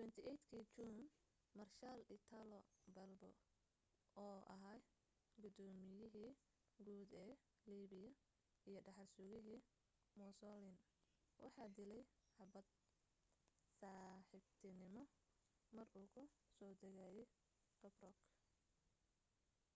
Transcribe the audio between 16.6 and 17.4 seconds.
degayay